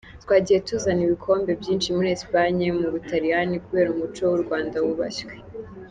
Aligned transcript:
Twagiye 0.23 0.59
tuzana 0.67 1.01
ibikombe 1.07 1.51
byinshi 1.61 1.89
muri 1.95 2.09
Espagne 2.15 2.65
,mu 2.79 2.87
Butaliyani,…kubera 2.93 3.89
umuco 3.91 4.21
w’u 4.29 4.41
Rwanda 4.43 4.77
wubashywe”. 4.85 5.33